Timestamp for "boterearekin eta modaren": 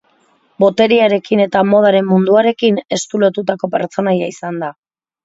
0.61-2.07